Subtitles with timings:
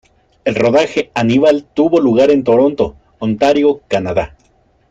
[0.45, 4.35] El rodaje "Hannibal" tuvo lugar en Toronto, Ontario, Canadá.